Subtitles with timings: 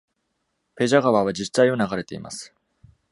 [0.75, 2.55] ペジャ川は自治体を流れています。